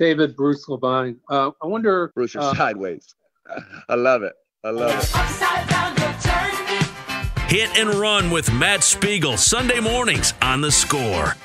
[0.00, 1.20] David Bruce Levine.
[1.28, 2.10] Uh, I wonder.
[2.14, 3.14] Bruce, you're uh, sideways.
[3.88, 4.32] I love it.
[4.64, 5.06] I love it.
[7.48, 11.36] Hit and Run with Matt Spiegel, Sunday mornings on the score.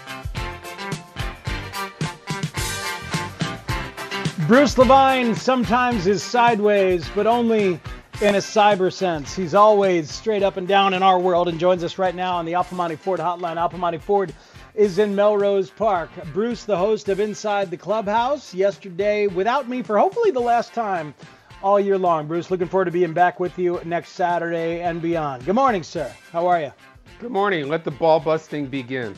[4.47, 7.79] Bruce Levine sometimes is sideways, but only
[8.21, 9.35] in a cyber sense.
[9.35, 12.45] He's always straight up and down in our world and joins us right now on
[12.45, 13.57] the Al Piemonte Ford hotline.
[13.57, 14.33] Al Piemonte Ford
[14.75, 16.09] is in Melrose Park.
[16.33, 21.13] Bruce, the host of Inside the Clubhouse, yesterday without me for hopefully the last time
[21.63, 22.27] all year long.
[22.27, 25.45] Bruce, looking forward to being back with you next Saturday and beyond.
[25.45, 26.11] Good morning, sir.
[26.31, 26.71] How are you?
[27.19, 27.69] Good morning.
[27.69, 29.15] Let the ball busting begin.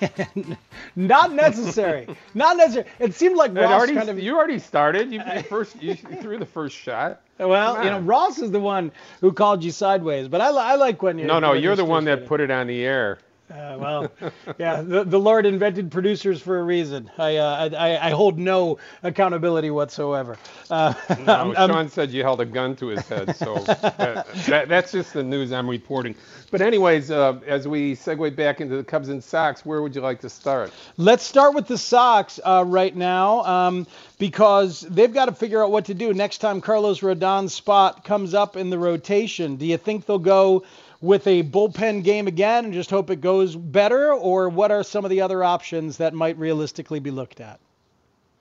[0.96, 2.08] Not necessary.
[2.34, 2.86] Not necessary.
[2.98, 4.18] It seemed like Ross already, kind of.
[4.18, 5.12] you already started.
[5.12, 7.20] You, the first, you threw the first shot.
[7.38, 8.00] well, you know.
[8.00, 11.26] Ross is the one who called you sideways, but I, I like when you.
[11.26, 13.18] No, no, you're the one that put it on the air.
[13.50, 14.10] Uh, well,
[14.58, 17.10] yeah, the, the Lord invented producers for a reason.
[17.18, 20.38] I, uh, I, I hold no accountability whatsoever.
[20.70, 20.94] Uh,
[21.26, 24.68] No, I'm- I'm- Sean said you held a gun to his head, so that, that,
[24.68, 26.14] that's just the news I'm reporting.
[26.50, 30.00] But anyways, uh, as we segue back into the Cubs and Sox, where would you
[30.00, 30.72] like to start?
[30.96, 33.86] Let's start with the Sox uh, right now um,
[34.18, 38.32] because they've got to figure out what to do next time Carlos Rodon's spot comes
[38.32, 39.56] up in the rotation.
[39.56, 40.64] Do you think they'll go
[41.04, 45.04] with a bullpen game again and just hope it goes better, or what are some
[45.04, 47.60] of the other options that might realistically be looked at?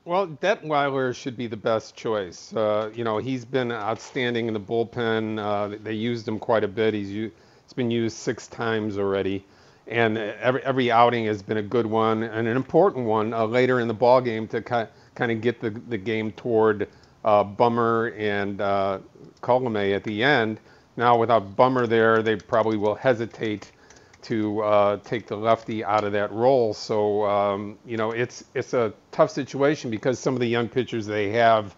[0.06, 2.53] Well, Detwiler should be the best choice.
[2.53, 5.40] Uh, you know, he's been outstanding in the bullpen.
[5.40, 6.94] Uh, they used him quite a bit.
[6.94, 9.46] He's he's been used six times already,
[9.88, 13.79] and every every outing has been a good one and an important one uh, later
[13.81, 16.88] in the ball game to ki- kind of get the the game toward
[17.25, 19.00] uh, Bummer and uh,
[19.41, 20.59] Colomé at the end.
[20.98, 23.72] Now, without Bummer there, they probably will hesitate
[24.24, 26.74] to uh, take the lefty out of that role.
[26.74, 31.06] So um, you know it's it's a tough situation because some of the young pitchers
[31.06, 31.76] they have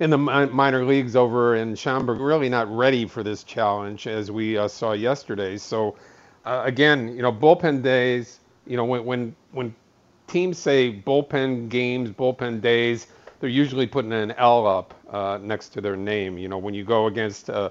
[0.00, 4.30] in the mi- minor leagues over in Schaumburg really not ready for this challenge as
[4.30, 5.56] we uh, saw yesterday.
[5.56, 5.96] So
[6.44, 8.40] uh, again, you know bullpen days.
[8.66, 9.74] You know when when when
[10.28, 13.08] teams say bullpen games, bullpen days,
[13.40, 16.38] they're usually putting an L up uh, next to their name.
[16.38, 17.70] You know when you go against uh,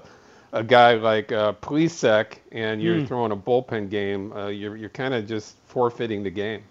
[0.52, 5.14] a guy like uh, Plesac and you're throwing a bullpen game, uh, you're you're kind
[5.14, 6.62] of just forfeiting the game.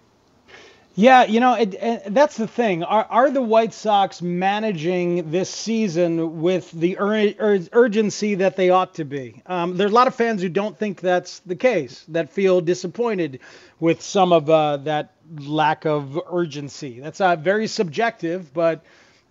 [0.98, 2.82] Yeah, you know, it, it, that's the thing.
[2.82, 8.70] Are, are the White Sox managing this season with the ur- ur- urgency that they
[8.70, 9.42] ought to be?
[9.44, 13.40] Um, there's a lot of fans who don't think that's the case, that feel disappointed
[13.78, 17.00] with some of uh, that lack of urgency.
[17.00, 18.82] That's uh, very subjective, but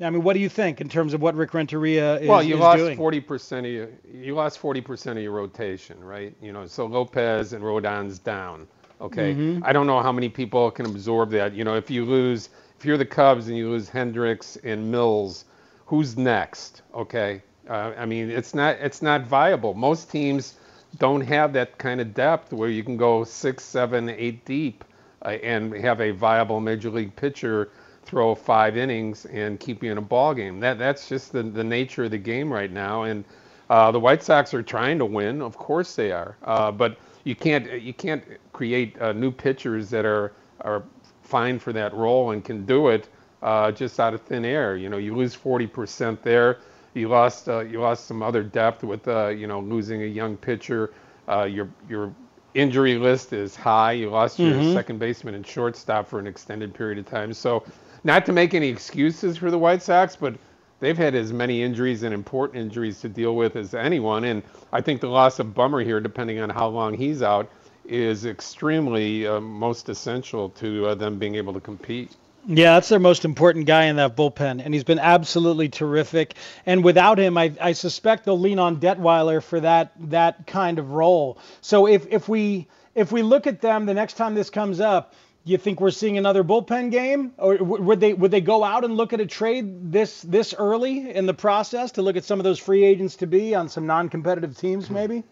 [0.02, 2.56] I mean, what do you think in terms of what Rick Renteria is, well, you
[2.56, 2.98] is lost doing?
[2.98, 6.36] 40% of your you lost 40% of your rotation, right?
[6.42, 8.68] You know, so Lopez and Rodon's down.
[9.02, 9.64] Okay, Mm-hmm.
[9.64, 11.54] I don't know how many people can absorb that.
[11.54, 15.46] You know, if you lose, if you're the Cubs and you lose Hendricks and Mills,
[15.86, 16.82] who's next?
[16.94, 19.74] Okay, uh, I mean, it's not it's not viable.
[19.74, 20.56] Most teams
[20.98, 24.84] don't have that kind of depth where you can go six, seven, eight deep
[25.22, 27.70] uh, and have a viable major league pitcher
[28.06, 30.60] throw five innings and keep you in a ball game.
[30.60, 33.04] That that's just the, the nature of the game right now.
[33.04, 33.26] And
[33.70, 36.38] uh, the White Sox are trying to win, of course they are.
[36.44, 38.24] Uh, but you can't you can't
[38.54, 40.84] create uh, new pitchers that are are
[41.24, 43.10] fine for that role and can do it
[43.42, 44.78] uh, just out of thin air.
[44.78, 46.60] You know, you lose 40% there.
[46.94, 50.38] You lost uh, you lost some other depth with uh, you know losing a young
[50.38, 50.94] pitcher.
[51.28, 52.14] Uh, your your
[52.54, 53.92] injury list is high.
[53.92, 57.34] You lost your second baseman and shortstop for an extended period of time.
[57.34, 57.66] So,
[58.06, 60.36] not to make any excuses for the White Sox, but
[60.80, 64.24] they've had as many injuries and important injuries to deal with as anyone.
[64.24, 67.50] And I think the loss of Bummer here, depending on how long he's out,
[67.84, 72.16] is extremely uh, most essential to uh, them being able to compete.
[72.48, 76.36] Yeah, that's their most important guy in that bullpen, and he's been absolutely terrific.
[76.68, 80.92] And without him, I, I suspect they'll lean on Detwiler for that that kind of
[80.92, 81.40] role.
[81.62, 85.16] So if if we if we look at them the next time this comes up,
[85.46, 88.98] you think we're seeing another bullpen game, or would they would they go out and
[88.98, 92.44] look at a trade this this early in the process to look at some of
[92.44, 95.24] those free agents to be on some non-competitive teams, maybe?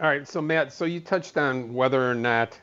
[0.00, 2.58] All right, so Matt, so you touched on whether or not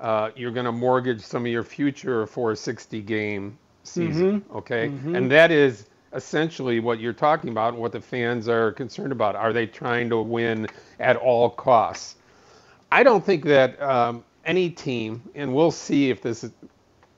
[0.00, 4.56] uh, you're going to mortgage some of your future for a 60 game season, mm-hmm.
[4.56, 4.88] okay?
[4.88, 5.14] Mm-hmm.
[5.14, 9.36] And that is essentially what you're talking about, what the fans are concerned about.
[9.36, 10.66] Are they trying to win
[10.98, 12.16] at all costs?
[12.90, 16.50] I don't think that um, any team, and we'll see if this is,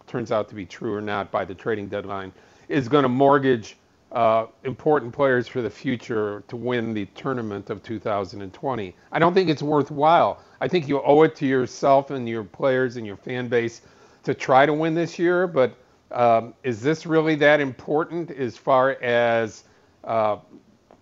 [0.06, 2.32] turns out to be true or not by the trading deadline,
[2.68, 3.76] is going to mortgage
[4.12, 8.94] uh, important players for the future to win the tournament of 2020.
[9.10, 10.40] I don't think it's worthwhile.
[10.60, 13.82] I think you owe it to yourself and your players and your fan base
[14.22, 15.48] to try to win this year.
[15.48, 15.76] But
[16.12, 19.64] um, is this really that important as far as
[20.04, 20.36] uh,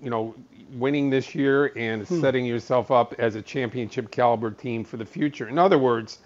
[0.03, 0.35] you know
[0.73, 2.21] winning this year and hmm.
[2.21, 5.49] setting yourself up as a championship caliber team for the future?
[5.49, 6.19] In other words,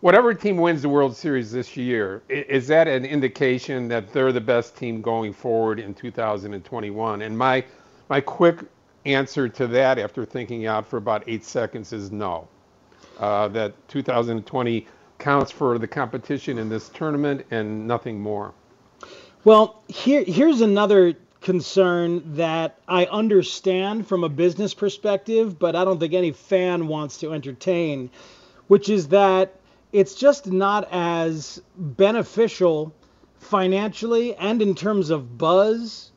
[0.00, 4.40] whatever team wins the World Series this year, is that an indication that they're the
[4.40, 7.22] best team going forward in 2021?
[7.22, 7.64] And my
[8.08, 8.58] my quick
[9.04, 12.48] answer to that, after thinking out for about eight seconds, is no.
[13.18, 14.86] Uh, that 2020
[15.18, 18.52] counts for the competition in this tournament and nothing more.
[19.44, 25.98] Well, here here's another concern that I understand from a business perspective, but I don't
[26.00, 28.10] think any fan wants to entertain,
[28.68, 29.54] which is that
[29.92, 32.94] it's just not as beneficial
[33.38, 36.12] financially and in terms of buzz,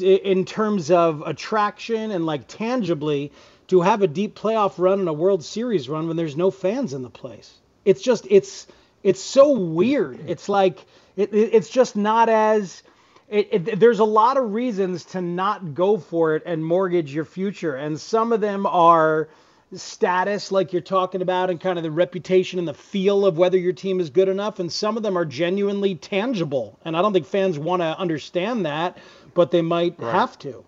[0.00, 3.32] in terms of attraction and like tangibly
[3.68, 6.92] to have a deep playoff run and a World Series run when there's no fans
[6.92, 7.54] in the place.
[7.84, 8.66] It's just it's
[9.02, 10.20] it's so weird.
[10.28, 10.84] It's like
[11.16, 12.82] it, it's just not as
[13.28, 17.24] it, it, there's a lot of reasons to not go for it and mortgage your
[17.24, 19.28] future, and some of them are
[19.74, 23.58] status, like you're talking about, and kind of the reputation and the feel of whether
[23.58, 24.58] your team is good enough.
[24.58, 26.78] And some of them are genuinely tangible.
[26.84, 28.98] And I don't think fans want to understand that,
[29.34, 30.12] but they might right.
[30.12, 30.64] have to.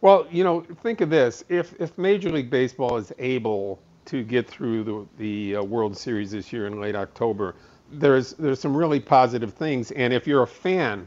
[0.00, 4.48] Well, you know, think of this: if if Major League Baseball is able to get
[4.48, 7.54] through the the uh, World Series this year in late October,
[7.92, 9.90] there's there's some really positive things.
[9.90, 11.06] And if you're a fan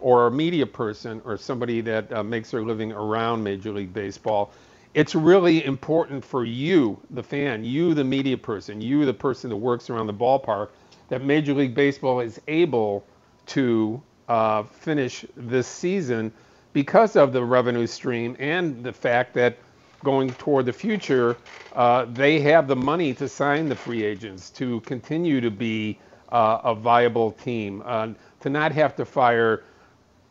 [0.00, 4.52] or a media person or somebody that uh, makes their living around Major League Baseball,
[4.94, 9.56] it's really important for you, the fan, you, the media person, you, the person that
[9.56, 10.70] works around the ballpark,
[11.08, 13.04] that Major League Baseball is able
[13.46, 16.32] to uh, finish this season
[16.72, 19.58] because of the revenue stream and the fact that
[20.04, 21.36] going toward the future,
[21.74, 25.98] uh, they have the money to sign the free agents to continue to be
[26.30, 28.08] uh, a viable team, uh,
[28.40, 29.64] to not have to fire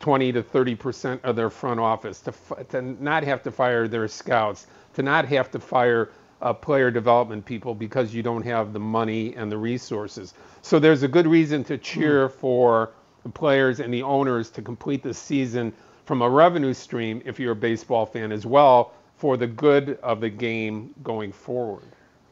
[0.06, 2.32] 20 to 30 percent of their front office, to,
[2.68, 6.10] to not have to fire their scouts, to not have to fire
[6.40, 10.32] uh, player development people because you don't have the money and the resources.
[10.62, 12.38] So there's a good reason to cheer hmm.
[12.38, 12.92] for
[13.24, 15.72] the players and the owners to complete the season
[16.04, 20.20] from a revenue stream if you're a baseball fan as well for the good of
[20.20, 21.82] the game going forward.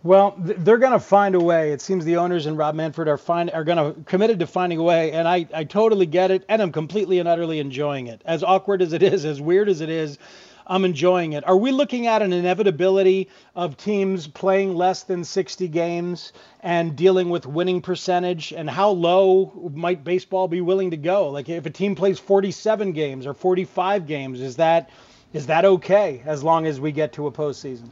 [0.04, 1.72] Well, they're going to find a way.
[1.72, 4.78] It seems the owners and Rob Manfred are find are going to committed to finding
[4.78, 8.20] a way, and I I totally get it, and I'm completely and utterly enjoying it.
[8.26, 10.18] As awkward as it is, as weird as it is,
[10.66, 11.48] I'm enjoying it.
[11.48, 17.30] Are we looking at an inevitability of teams playing less than 60 games and dealing
[17.30, 18.52] with winning percentage?
[18.52, 21.30] And how low might baseball be willing to go?
[21.30, 24.90] Like if a team plays 47 games or 45 games, is that
[25.32, 27.88] is that okay as long as we get to a postseason?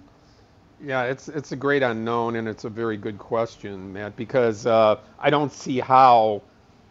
[0.85, 4.99] Yeah, it's it's a great unknown, and it's a very good question, Matt, because uh,
[5.19, 6.43] I don't see how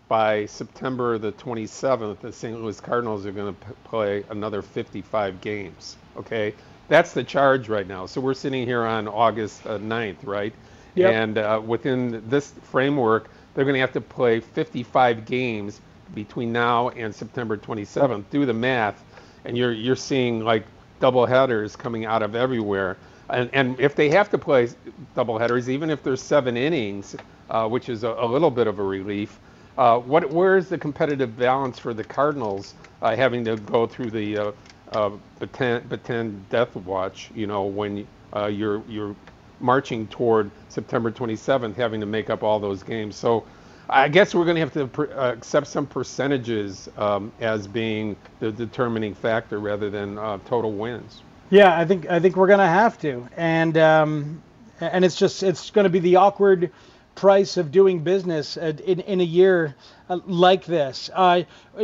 [0.09, 2.61] by September the 27th the St.
[2.61, 5.97] Louis Cardinals are going to p- play another 55 games.
[6.17, 6.53] Okay,
[6.89, 8.05] that's the charge right now.
[8.07, 10.53] So we're sitting here on August uh, 9th, right?
[10.95, 11.11] Yep.
[11.13, 15.81] And uh, within this framework, they're going to have to play 55 games
[16.15, 18.25] between now and September 27th.
[18.31, 19.03] Do the math,
[19.45, 20.65] and you're you're seeing like
[20.99, 22.97] double headers coming out of everywhere.
[23.31, 24.69] And, and if they have to play
[25.15, 27.15] doubleheaders, even if there's seven innings,
[27.49, 29.39] uh, which is a, a, little bit of a relief,
[29.77, 34.11] uh, what where is the competitive balance for the Cardinals uh, having to go through
[34.11, 34.51] the uh,
[34.91, 37.31] uh, Bataan death watch?
[37.33, 39.15] You know, when uh, you're you're
[39.61, 43.15] marching toward September 27th, having to make up all those games.
[43.15, 43.45] So.
[43.93, 48.49] I guess we're going to have to uh, accept some percentages um, as being the
[48.49, 51.23] determining factor rather than uh, total wins.
[51.51, 54.41] Yeah, I think I think we're gonna have to, and um,
[54.79, 56.71] and it's just it's going to be the awkward
[57.13, 59.75] price of doing business in, in a year
[60.09, 61.09] uh, like this.
[61.13, 61.43] Uh,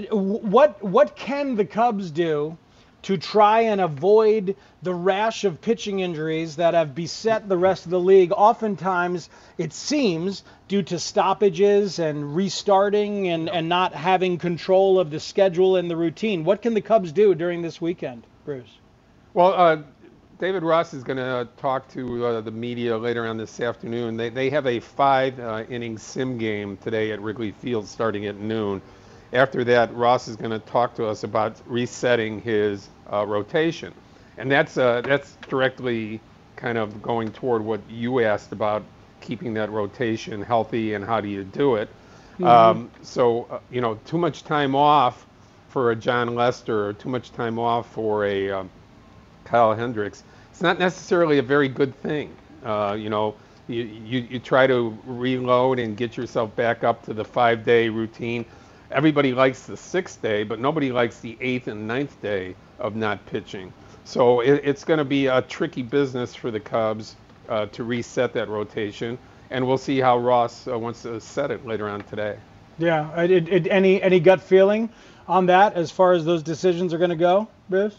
[0.09, 2.57] what what can the Cubs do
[3.01, 7.91] to try and avoid the rash of pitching injuries that have beset the rest of
[7.91, 8.31] the league?
[8.31, 15.19] Oftentimes, it seems due to stoppages and restarting and, and not having control of the
[15.19, 16.45] schedule and the routine.
[16.45, 18.71] What can the Cubs do during this weekend, Bruce?
[19.37, 19.77] Well, uh,
[20.39, 24.17] David Ross is going to talk to uh, the media later on this afternoon.
[24.17, 28.37] They, they have a five uh, inning sim game today at Wrigley Field starting at
[28.37, 28.81] noon.
[29.33, 33.93] After that, Ross is going to talk to us about resetting his uh, rotation.
[34.39, 36.19] And that's, uh, that's directly
[36.55, 38.81] kind of going toward what you asked about
[39.21, 41.89] keeping that rotation healthy and how do you do it.
[42.39, 42.43] Mm-hmm.
[42.43, 45.27] Um, so, uh, you know, too much time off
[45.69, 48.71] for a Jon Lester or too much time off for a um,
[49.47, 52.35] Kyle Hendricks, it's not necessarily a very good thing.
[52.63, 53.33] Uh, you know,
[53.67, 57.89] you, you, you try to reload and get yourself back up to the five day
[57.89, 58.45] routine.
[58.91, 63.25] Everybody likes the sixth day, but nobody likes the eighth and ninth day of not
[63.25, 63.71] pitching.
[64.03, 67.15] So it, it's going to be a tricky business for the Cubs
[67.49, 69.17] uh, to reset that rotation,
[69.49, 72.37] and we'll see how Ross uh, wants to set it later on today.
[72.77, 73.21] Yeah.
[73.21, 74.89] It, it, any any gut feeling
[75.27, 77.95] on that as far as those decisions are going to go, Bruce?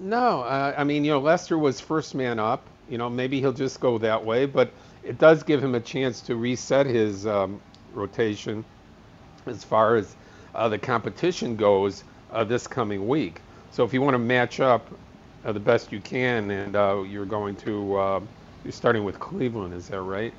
[0.00, 2.66] No, uh, I mean, you know, Lester was first man up.
[2.88, 4.70] You know, maybe he'll just go that way, but
[5.02, 7.60] it does give him a chance to reset his um,
[7.92, 8.64] rotation
[9.46, 10.14] as far as
[10.54, 13.40] uh, the competition goes uh, this coming week.
[13.70, 14.86] So if you want to match up
[15.44, 18.20] uh, the best you can, and uh, you're going to uh,
[18.64, 20.32] you're starting with Cleveland, is that right?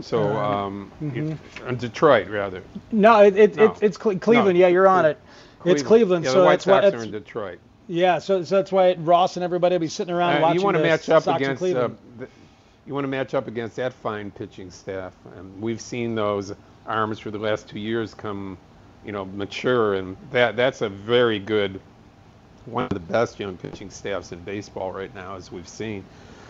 [0.00, 1.74] So um, mm-hmm.
[1.76, 2.62] Detroit rather.
[2.92, 3.64] No, it, it, no.
[3.64, 4.58] it's it's Cleveland.
[4.58, 4.60] No.
[4.60, 5.18] Yeah, you're on it.
[5.60, 5.80] Cleveland.
[5.80, 6.24] It's Cleveland.
[6.24, 7.58] Yeah, so the White that's Sox are in Detroit.
[7.92, 10.60] Yeah, so, so that's why Ross and everybody will be sitting around uh, watching.
[10.60, 11.62] You want to match up Sox against.
[11.62, 12.26] Uh, the,
[12.86, 16.54] you want to match up against that fine pitching staff, and we've seen those
[16.86, 18.56] arms for the last two years come,
[19.04, 21.82] you know, mature, and that that's a very good,
[22.64, 26.02] one of the best young pitching staffs in baseball right now, as we've seen.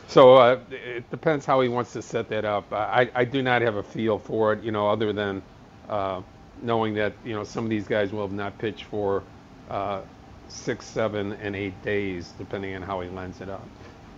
[0.07, 2.73] So uh, it depends how he wants to set that up.
[2.73, 5.43] I, I do not have a feel for it, you know, other than
[5.89, 6.23] uh,
[6.63, 9.25] knowing that you know some of these guys will have not pitched for
[9.69, 10.03] uh,
[10.49, 13.67] six, seven, and eight days, depending on how he lines it up.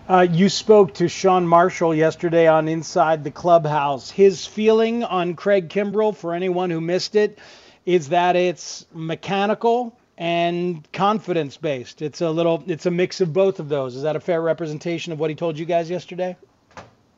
[0.07, 4.11] Uh, you spoke to Sean Marshall yesterday on Inside the Clubhouse.
[4.11, 7.39] His feeling on Craig Kimbrel, for anyone who missed it,
[7.87, 12.03] is that it's mechanical and confidence based.
[12.03, 13.97] It's a little, it's a mix of both of those.
[13.97, 16.37] Is that a fair representation of what he told you guys yesterday?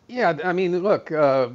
[0.06, 1.48] Yeah, I mean, look, uh,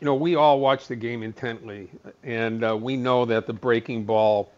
[0.00, 1.90] you know, we all watch the game intently,
[2.22, 4.52] and uh, we know that the breaking ball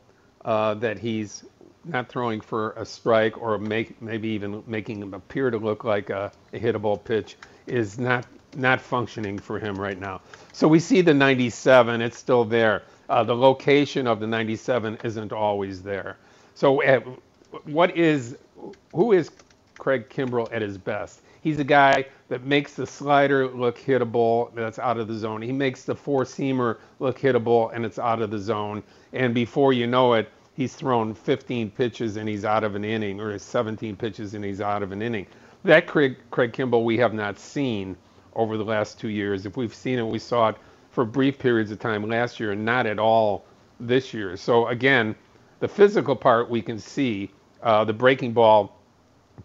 [0.45, 1.45] uh, that he's
[1.85, 6.11] not throwing for a strike or make, maybe even making him appear to look like
[6.11, 10.21] a, a hittable pitch is not not functioning for him right now.
[10.53, 12.83] So we see the 97; it's still there.
[13.09, 16.17] Uh, the location of the 97 isn't always there.
[16.55, 17.01] So uh,
[17.65, 18.37] what is
[18.95, 19.31] who is
[19.79, 21.21] Craig Kimbrel at his best?
[21.43, 25.41] He's a guy that makes the slider look hittable, that's out of the zone.
[25.41, 28.83] He makes the four seamer look hittable, and it's out of the zone.
[29.13, 33.21] And before you know it, he's thrown 15 pitches and he's out of an inning,
[33.21, 35.25] or 17 pitches and he's out of an inning.
[35.63, 37.97] That Craig, Craig Kimbrel we have not seen
[38.35, 39.47] over the last two years.
[39.47, 40.57] If we've seen it, we saw it
[40.91, 43.45] for brief periods of time last year and not at all
[43.79, 44.37] this year.
[44.37, 45.15] So again,
[45.61, 47.31] the physical part we can see.
[47.63, 48.77] Uh, the breaking ball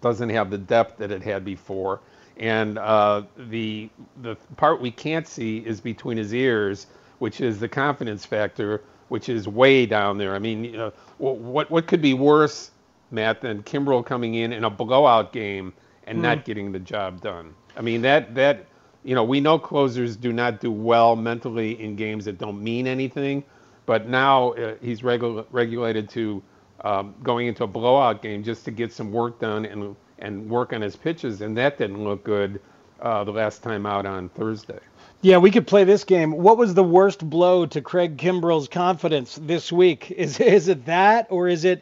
[0.02, 2.02] doesn't have the depth that it had before,
[2.38, 3.90] and uh, the
[4.22, 6.88] the part we can't see is between his ears,
[7.20, 10.36] which is the confidence factor which is way down there.
[10.36, 12.72] I mean, uh, what what could be worse,
[13.12, 15.74] Matt, than Kimbrel coming in in a blowout game
[16.06, 16.22] and mm.
[16.22, 16.44] not hmm.
[16.44, 17.54] getting the job done?
[17.76, 18.66] I mean, that that
[19.04, 22.88] you know, we know closers do not do well mentally in games that don't mean
[22.88, 23.44] anything,
[23.86, 26.42] but now uh, he's regu- regulated to
[26.82, 30.72] um, going into a blowout game just to get some work done and and work
[30.72, 32.62] on his pitches, and that didn't look good
[33.02, 34.80] uh, the last time out on Thursday.
[35.24, 36.34] Yeah, we could play this game.
[36.34, 40.12] What was the worst blow to Craig Kimbrel's confidence this week?
[40.24, 41.82] Is is it that or is it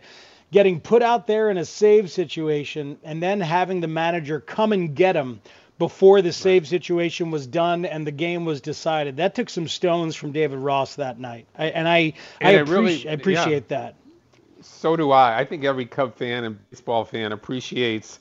[0.51, 4.95] getting put out there in a save situation and then having the manager come and
[4.95, 5.41] get him
[5.79, 9.17] before the save situation was done and the game was decided?
[9.17, 11.48] That took some stones from David Ross that night.
[11.57, 13.77] I, and I and I, appreci- really, I appreciate yeah.
[13.79, 13.95] that.
[14.62, 15.39] So do I.
[15.39, 18.19] I think every Cub fan and baseball fan appreciates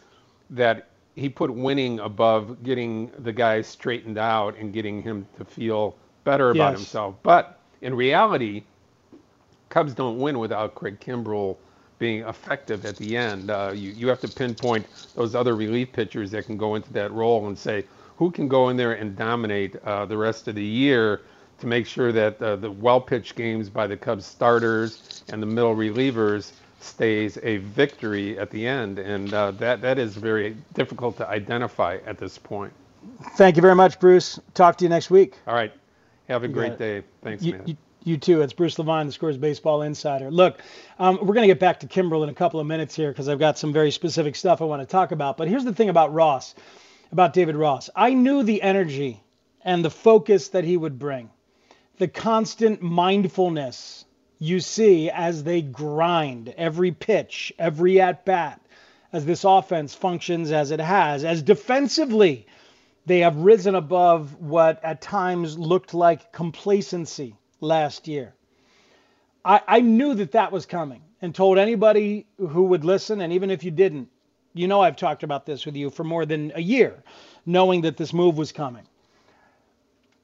[0.49, 5.97] that he put winning above getting the guy straightened out and getting him to feel
[6.25, 6.79] better about yes.
[6.79, 7.15] himself.
[7.23, 8.65] But in reality,
[9.69, 11.57] Cubs don't win without Craig Kimbrel
[11.99, 13.51] being effective at the end.
[13.51, 17.13] Uh, you, you have to pinpoint those other relief pitchers that can go into that
[17.13, 17.85] role and say,
[18.17, 21.23] who can go in there and dominate uh, the rest of the year
[21.59, 25.47] to make sure that uh, the well pitched games by the Cubs starters and the
[25.47, 31.17] middle relievers stays a victory at the end, and uh, that that is very difficult
[31.19, 32.73] to identify at this point.
[33.37, 34.41] Thank you very much, Bruce.
[34.55, 35.37] Talk to you next week.
[35.47, 35.73] All right.
[36.29, 37.03] Have a great day.
[37.23, 37.63] Thanks, you, man.
[37.67, 38.41] You, you too.
[38.43, 40.31] It's Bruce Levine, the Scores Baseball Insider.
[40.31, 40.61] Look,
[40.99, 43.29] um, we're going to get back to Kimbrel in a couple of minutes here because
[43.29, 45.37] I've got some very specific stuff I want to talk about.
[45.37, 46.55] But here's the thing about Ross,
[47.11, 47.91] about David Ross.
[47.97, 49.23] I knew the energy
[49.63, 51.31] and the focus that he would bring,
[51.99, 54.05] the constant mindfulness
[54.41, 58.61] you see as they grind every pitch, every at bat,
[59.13, 62.47] as this offense functions as it has, as defensively
[63.07, 68.35] they have risen above what at times looked like complacency last year.
[69.45, 73.51] I, I knew that that was coming and told anybody who would listen, and even
[73.51, 74.09] if you didn't,
[74.55, 77.03] you know I've talked about this with you for more than a year,
[77.45, 78.85] knowing that this move was coming.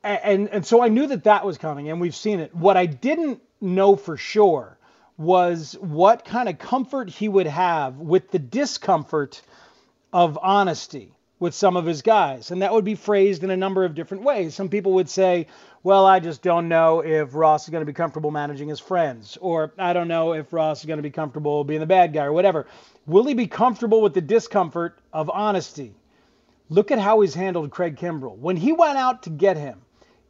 [0.03, 2.55] And, and, and so I knew that that was coming, and we've seen it.
[2.55, 4.79] What I didn't know for sure
[5.19, 9.41] was what kind of comfort he would have with the discomfort
[10.13, 12.51] of honesty with some of his guys.
[12.51, 14.55] And that would be phrased in a number of different ways.
[14.55, 15.47] Some people would say,
[15.83, 19.39] well, I just don't know if Ross is going to be comfortable managing his friends,
[19.41, 22.25] or I don't know if Ross is going to be comfortable being the bad guy,
[22.25, 22.67] or whatever.
[23.07, 25.95] Will he be comfortable with the discomfort of honesty?
[26.69, 28.37] Look at how he's handled Craig Kimbrel.
[28.37, 29.81] When he went out to get him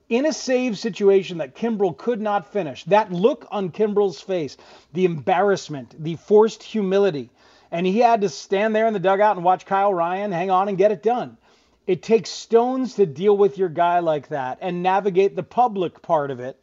[0.08, 4.56] in a save situation that Kimbrel could not finish, that look on Kimbrel's face,
[4.92, 7.30] the embarrassment, the forced humility,
[7.70, 10.68] and he had to stand there in the dugout and watch Kyle Ryan hang on
[10.68, 11.36] and get it done.
[11.86, 16.30] It takes stones to deal with your guy like that and navigate the public part
[16.30, 16.60] of it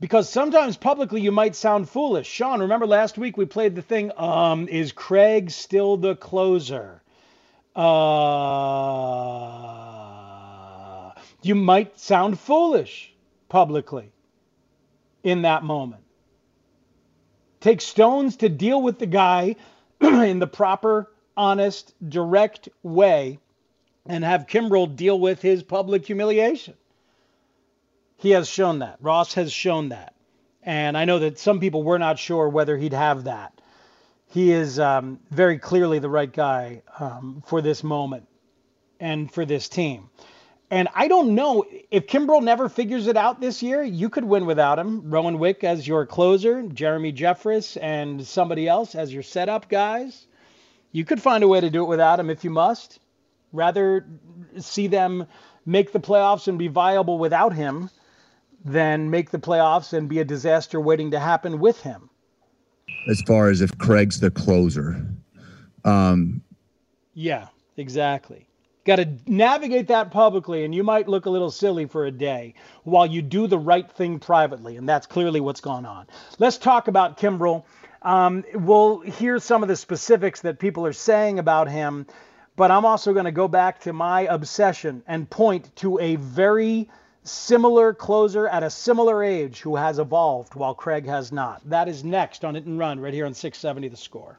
[0.00, 2.28] because sometimes publicly you might sound foolish.
[2.28, 7.02] Sean, remember last week we played the thing, um, is Craig still the closer?
[7.74, 9.77] Uh,
[11.48, 13.12] you might sound foolish
[13.48, 14.12] publicly
[15.22, 16.02] in that moment.
[17.60, 19.56] Take stones to deal with the guy
[20.00, 23.38] in the proper, honest, direct way
[24.06, 26.74] and have Kimbrel deal with his public humiliation.
[28.16, 28.98] He has shown that.
[29.00, 30.14] Ross has shown that.
[30.62, 33.58] And I know that some people were not sure whether he'd have that.
[34.26, 38.28] He is um, very clearly the right guy um, for this moment
[39.00, 40.10] and for this team.
[40.70, 44.44] And I don't know if Kimbrel never figures it out this year, you could win
[44.44, 45.10] without him.
[45.10, 50.26] Rowan Wick as your closer, Jeremy Jeffress and somebody else as your setup guys.
[50.92, 53.00] You could find a way to do it without him if you must.
[53.52, 54.06] Rather
[54.58, 55.26] see them
[55.64, 57.88] make the playoffs and be viable without him
[58.64, 62.10] than make the playoffs and be a disaster waiting to happen with him.
[63.08, 65.06] As far as if Craig's the closer.
[65.84, 66.42] Um,
[67.14, 68.47] yeah, exactly.
[68.88, 72.54] Got to navigate that publicly, and you might look a little silly for a day
[72.84, 76.06] while you do the right thing privately, and that's clearly what's gone on.
[76.38, 77.64] Let's talk about Kimbrel.
[78.00, 82.06] Um, we'll hear some of the specifics that people are saying about him,
[82.56, 86.88] but I'm also going to go back to my obsession and point to a very
[87.24, 91.60] similar closer at a similar age who has evolved while Craig has not.
[91.68, 94.38] That is next on Hit and Run right here on 670 The Score.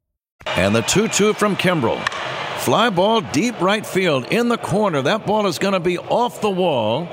[0.57, 1.97] And the 2 2 from Kimbrel.
[2.59, 5.01] Fly ball deep right field in the corner.
[5.01, 7.07] That ball is going to be off the wall.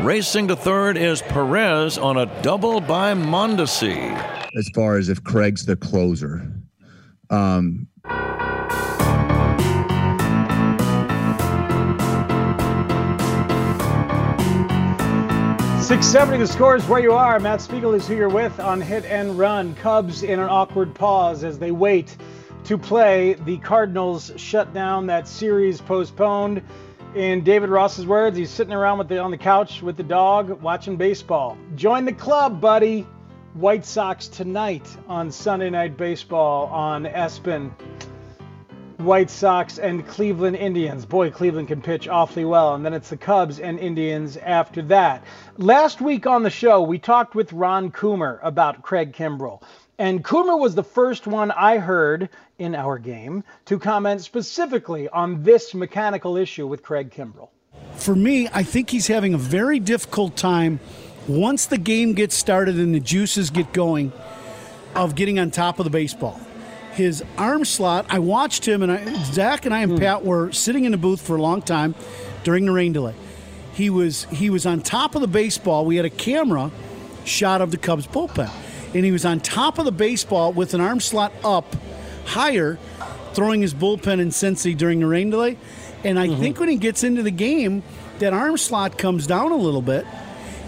[0.00, 4.16] Racing to third is Perez on a double by Mondesi.
[4.56, 6.50] as far as if Craig's the closer.
[7.28, 7.86] Um,
[15.90, 17.40] 670 the score is where you are.
[17.40, 19.74] Matt Spiegel is who you're with on Hit and Run.
[19.74, 22.16] Cubs in an awkward pause as they wait
[22.70, 23.34] to play.
[23.34, 26.62] The Cardinals shut down that series postponed.
[27.16, 30.62] In David Ross's words, he's sitting around with the, on the couch with the dog
[30.62, 31.58] watching baseball.
[31.74, 33.08] Join the club, buddy.
[33.54, 37.72] White Sox tonight on Sunday Night Baseball on ESPN.
[38.98, 41.04] White Sox and Cleveland Indians.
[41.04, 42.76] Boy, Cleveland can pitch awfully well.
[42.76, 45.24] And then it's the Cubs and Indians after that.
[45.56, 49.60] Last week on the show, we talked with Ron Coomer about Craig Kimbrel.
[50.00, 55.42] And Coomer was the first one I heard in our game to comment specifically on
[55.42, 57.50] this mechanical issue with Craig Kimbrel.
[57.96, 60.80] For me, I think he's having a very difficult time
[61.28, 64.10] once the game gets started and the juices get going
[64.94, 66.40] of getting on top of the baseball
[66.92, 68.06] his arm slot.
[68.08, 70.00] I watched him, and I, Zach and I and mm.
[70.00, 71.94] Pat were sitting in the booth for a long time
[72.42, 73.14] during the rain delay.
[73.74, 75.84] He was he was on top of the baseball.
[75.86, 76.70] We had a camera
[77.24, 78.50] shot of the Cubs bullpen,
[78.94, 81.76] and he was on top of the baseball with an arm slot up
[82.26, 82.78] higher,
[83.32, 85.56] throwing his bullpen in Cincy during the rain delay.
[86.04, 86.40] And I mm-hmm.
[86.40, 87.82] think when he gets into the game,
[88.18, 90.06] that arm slot comes down a little bit,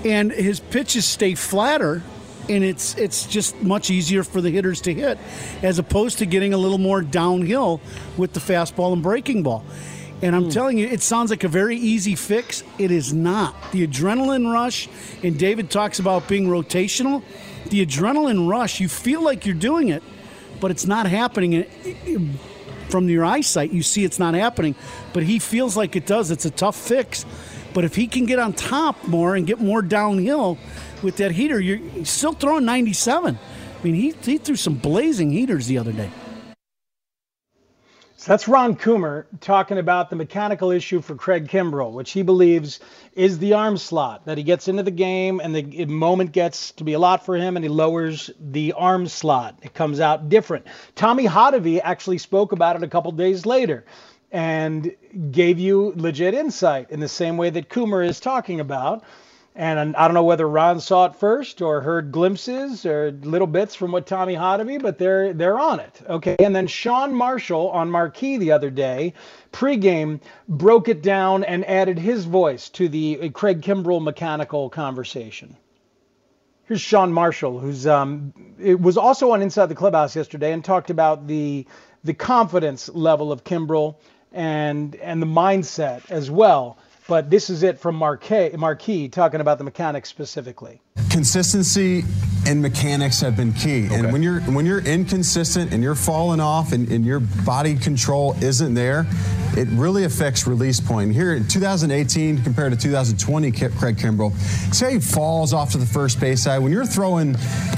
[0.05, 2.03] and his pitches stay flatter
[2.49, 5.17] and it's it's just much easier for the hitters to hit
[5.63, 7.81] as opposed to getting a little more downhill
[8.17, 9.65] with the fastball and breaking ball.
[10.23, 10.53] And I'm mm.
[10.53, 12.63] telling you, it sounds like a very easy fix.
[12.79, 13.55] It is not.
[13.73, 14.89] The adrenaline rush,
[15.23, 17.23] and David talks about being rotational.
[17.69, 20.03] The adrenaline rush, you feel like you're doing it,
[20.61, 21.65] but it's not happening.
[22.89, 24.75] From your eyesight, you see it's not happening,
[25.15, 26.31] but he feels like it does.
[26.31, 27.25] It's a tough fix.
[27.73, 30.59] But if he can get on top more and get more downhill,
[31.03, 33.39] with that heater, you're still throwing 97.
[33.39, 36.11] I mean, he, he threw some blazing heaters the other day.
[38.23, 42.79] So that's Ron Coomer talking about the mechanical issue for Craig Kimbrel, which he believes
[43.15, 46.85] is the arm slot that he gets into the game and the moment gets to
[46.85, 49.59] be a lot for him and he lowers the arm slot.
[49.63, 50.69] It comes out different.
[50.95, 53.85] Tommy Hotovy actually spoke about it a couple days later
[54.31, 54.95] and
[55.33, 59.03] gave you legit insight in the same way that Coomer is talking about
[59.55, 63.75] and I don't know whether Ron saw it first or heard glimpses or little bits
[63.75, 66.01] from what Tommy Hotovy, but they're they're on it.
[66.09, 66.37] Okay.
[66.39, 69.13] And then Sean Marshall on Marquee the other day,
[69.53, 75.57] pregame, broke it down and added his voice to the Craig Kimbrel mechanical conversation.
[76.65, 80.89] Here's Sean Marshall, who's um, it was also on Inside the Clubhouse yesterday and talked
[80.89, 81.67] about the
[82.05, 83.97] the confidence level of Kimbrel
[84.33, 89.65] and and the mindset as well but this is it from Marquee, talking about the
[89.65, 90.81] mechanics specifically.
[91.13, 92.05] Consistency
[92.47, 93.87] and mechanics have been key.
[93.87, 93.95] Okay.
[93.95, 98.35] And when you're when you're inconsistent and you're falling off and, and your body control
[98.41, 99.07] isn't there,
[99.55, 101.13] it really affects release point.
[101.13, 104.35] Here in 2018 compared to 2020, Craig Kimbrel,
[104.75, 106.61] say he falls off to the first base side.
[106.61, 107.37] When you're throwing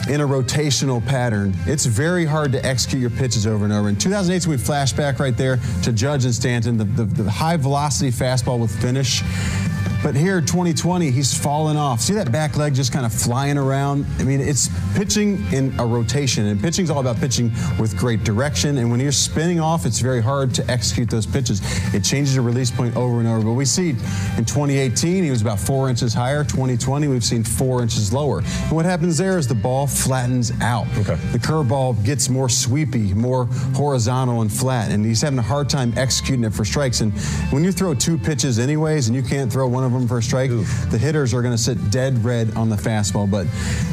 [0.08, 3.88] in a rotational pattern, it's very hard to execute your pitches over and over.
[3.88, 7.56] In 2018, we flash back right there to Judge and Stanton, the, the, the high
[7.56, 9.22] velocity fastball with finish.
[10.04, 11.98] But here, 2020, he's fallen off.
[12.02, 14.04] See that back leg just kind of flying around?
[14.18, 18.76] I mean, it's pitching in a rotation, and pitching's all about pitching with great direction.
[18.76, 21.62] And when you're spinning off, it's very hard to execute those pitches.
[21.94, 23.44] It changes the release point over and over.
[23.44, 23.90] But we see
[24.36, 26.44] in 2018, he was about four inches higher.
[26.44, 28.40] 2020, we've seen four inches lower.
[28.40, 30.86] And what happens there is the ball flattens out.
[30.98, 31.14] Okay.
[31.32, 35.94] The curveball gets more sweepy, more horizontal and flat, and he's having a hard time
[35.96, 37.00] executing it for strikes.
[37.00, 37.10] And
[37.50, 40.22] when you throw two pitches anyways, and you can't throw one of them for a
[40.22, 40.90] strike, Oof.
[40.90, 43.30] the hitters are going to sit dead red on the fastball.
[43.30, 43.46] But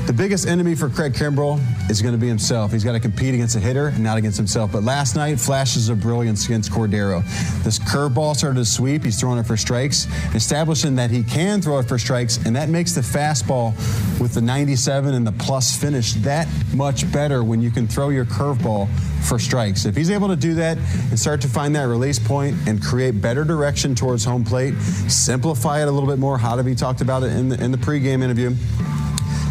[0.08, 1.60] the biggest enemy for Craig Kimbrel
[1.90, 2.72] is going to be himself.
[2.72, 4.72] He's got to compete against a hitter and not against himself.
[4.72, 7.24] But last night, flashes of brilliance against Cordero.
[7.64, 9.04] This curveball started to sweep.
[9.04, 12.70] He's throwing it for strikes, establishing that he can throw it for strikes, and that
[12.70, 13.76] makes the fastball
[14.20, 18.26] with the 97 and the plus finish that much better when you can throw your
[18.26, 18.90] curveball
[19.22, 19.86] for strikes.
[19.86, 23.22] If he's able to do that and start to find that release point and create
[23.22, 24.74] better direction towards home plate,
[25.08, 26.38] simplify it a little bit more.
[26.38, 28.56] How he talked about it in the, in the pregame interview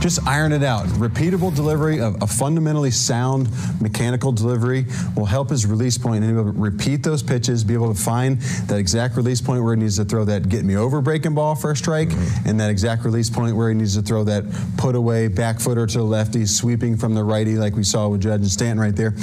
[0.00, 0.86] just iron it out.
[0.86, 3.48] Repeatable delivery, a, a, fundamentally sound
[3.80, 7.74] mechanical delivery will help his release point and be able to repeat those pitches, be
[7.74, 10.76] able to find that exact release point where he needs to throw that get me
[10.76, 12.48] over breaking ball for a strike, mm-hmm.
[12.48, 14.44] and that exact release point where he needs to throw that
[14.78, 18.22] put away back footer to the lefty, sweeping from the righty like we saw with
[18.22, 19.14] Judge and Stanton right there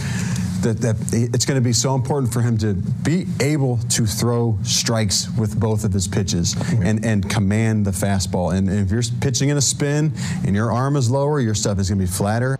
[0.74, 4.58] that, that it's going to be so important for him to be able to throw
[4.64, 6.84] strikes with both of his pitches mm-hmm.
[6.84, 8.56] and, and command the fastball.
[8.56, 10.14] And, and if you're pitching in a spin
[10.46, 12.58] and your arm is lower, your stuff is going to be flatter.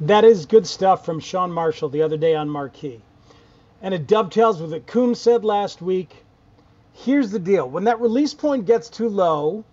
[0.00, 3.00] That is good stuff from Sean Marshall the other day on Marquee.
[3.82, 6.24] And it dovetails with what Coom said last week.
[6.92, 9.64] Here's the deal when that release point gets too low,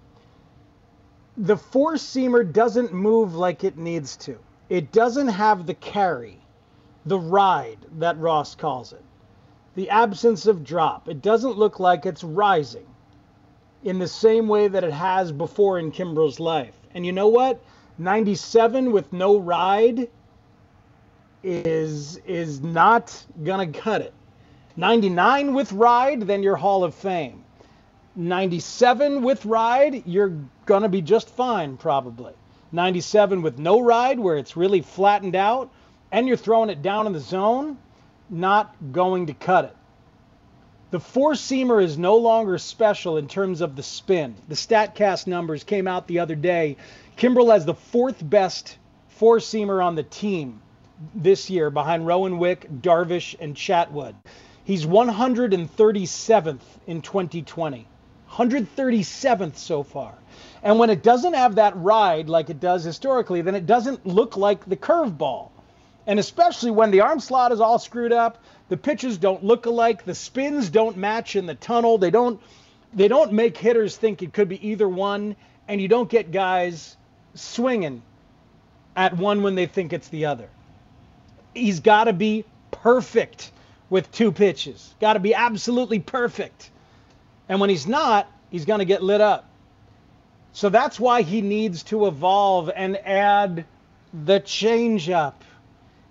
[1.38, 4.38] the four seamer doesn't move like it needs to.
[4.70, 6.43] It doesn't have the carry
[7.06, 9.04] the ride that Ross calls it.
[9.76, 11.10] the absence of drop.
[11.10, 12.86] It doesn't look like it's rising
[13.84, 16.76] in the same way that it has before in Kimbrel's life.
[16.94, 17.62] And you know what?
[17.98, 20.10] 97 with no ride
[21.44, 24.14] is is not gonna cut it.
[24.78, 27.44] 99 with ride, then you're Hall of Fame.
[28.16, 30.34] 97 with ride, you're
[30.66, 32.34] gonna be just fine probably.
[32.72, 35.72] 97 with no ride, where it's really flattened out,
[36.14, 37.76] and you're throwing it down in the zone,
[38.30, 39.76] not going to cut it.
[40.92, 44.36] The four seamer is no longer special in terms of the spin.
[44.48, 46.78] The StatCast numbers came out the other day.
[47.18, 50.62] Kimbrel has the fourth best four seamer on the team
[51.16, 54.14] this year behind Rowan Wick, Darvish, and Chatwood.
[54.66, 57.88] He's 137th in 2020.
[58.30, 60.14] 137th so far.
[60.62, 64.38] And when it doesn't have that ride like it does historically, then it doesn't look
[64.38, 65.50] like the curveball.
[66.06, 70.04] And especially when the arm slot is all screwed up, the pitches don't look alike,
[70.04, 72.42] the spins don't match in the tunnel, they don't
[72.94, 75.36] they don't make hitters think it could be either one,
[75.68, 76.96] and you don't get guys
[77.34, 78.04] swinging
[78.96, 80.48] at one when they think it's the other.
[81.56, 83.52] He's got to be perfect
[83.90, 84.94] with two pitches.
[85.00, 86.70] Got to be absolutely perfect.
[87.50, 89.50] And when he's not, he's going to get lit up.
[90.54, 93.66] So that's why he needs to evolve and add
[94.14, 95.34] the changeup.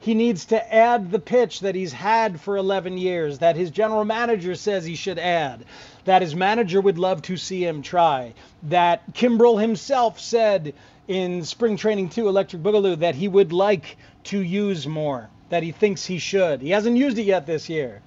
[0.03, 4.05] He needs to add the pitch that he's had for 11 years, that his general
[4.05, 5.65] manager says he should add,
[6.07, 8.35] that his manager would love to see him try,
[8.65, 10.75] that Kimbrel himself said
[11.07, 15.71] in Spring Training 2 Electric Boogaloo that he would like to use more, that he
[15.71, 16.63] thinks he should.
[16.63, 18.03] He hasn't used it yet this year.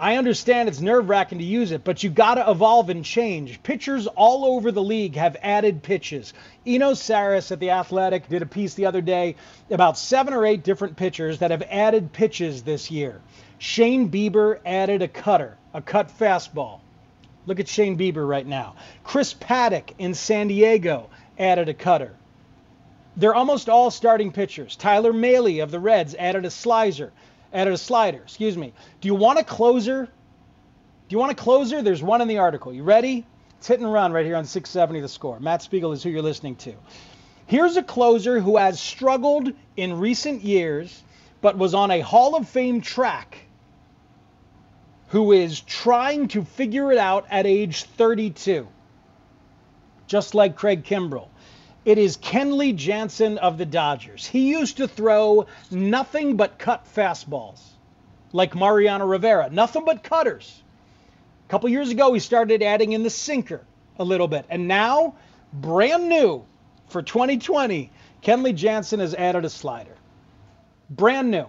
[0.00, 3.62] I understand it's nerve wracking to use it, but you got to evolve and change.
[3.62, 6.32] Pitchers all over the league have added pitches.
[6.66, 9.36] Eno Sarris at The Athletic did a piece the other day
[9.70, 13.20] about seven or eight different pitchers that have added pitches this year.
[13.58, 16.80] Shane Bieber added a cutter, a cut fastball.
[17.44, 18.76] Look at Shane Bieber right now.
[19.04, 22.16] Chris Paddack in San Diego added a cutter.
[23.18, 24.76] They're almost all starting pitchers.
[24.76, 27.12] Tyler Mahle of the Reds added a slicer
[27.52, 28.18] added a slider.
[28.18, 28.72] Excuse me.
[29.00, 30.04] Do you want a closer?
[30.06, 31.82] Do you want a closer?
[31.82, 32.72] There's one in the article.
[32.72, 33.26] You ready?
[33.58, 35.38] It's hit and run right here on 670 The Score.
[35.38, 36.74] Matt Spiegel is who you're listening to.
[37.46, 41.02] Here's a closer who has struggled in recent years,
[41.40, 43.36] but was on a Hall of Fame track,
[45.08, 48.68] who is trying to figure it out at age 32,
[50.06, 51.28] just like Craig Kimbrel.
[51.84, 54.26] It is Kenley Jansen of the Dodgers.
[54.26, 57.60] He used to throw nothing but cut fastballs,
[58.32, 60.62] like Mariano Rivera, nothing but cutters.
[61.46, 63.62] A couple years ago, he started adding in the sinker
[63.98, 64.44] a little bit.
[64.50, 65.14] And now,
[65.54, 66.44] brand new
[66.88, 67.90] for 2020,
[68.22, 69.96] Kenley Jansen has added a slider.
[70.90, 71.46] Brand new.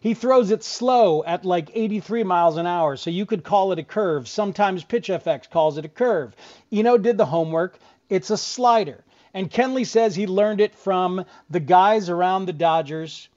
[0.00, 3.78] He throws it slow at like 83 miles an hour, so you could call it
[3.78, 4.26] a curve.
[4.26, 6.34] Sometimes PitchFX calls it a curve.
[6.72, 7.78] Eno did the homework.
[8.08, 9.04] It's a slider.
[9.36, 13.28] And Kenley says he learned it from the guys around the Dodgers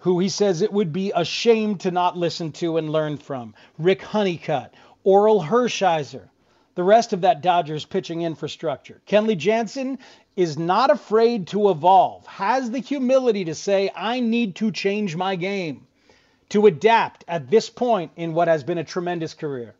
[0.00, 3.54] who he says it would be a shame to not listen to and learn from.
[3.78, 4.74] Rick Honeycutt,
[5.06, 6.28] Orel Hershiser,
[6.74, 9.00] the rest of that Dodgers pitching infrastructure.
[9.06, 9.98] Kenley Jansen
[10.36, 15.34] is not afraid to evolve, has the humility to say, I need to change my
[15.36, 15.86] game,
[16.50, 19.74] to adapt at this point in what has been a tremendous career.